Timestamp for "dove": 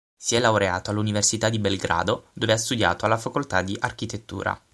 2.33-2.53